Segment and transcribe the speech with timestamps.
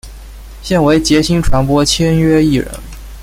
[0.63, 2.67] 现为杰星传播签约艺人。